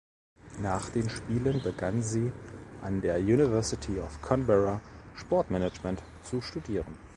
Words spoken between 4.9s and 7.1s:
Sportmanagement zu studieren.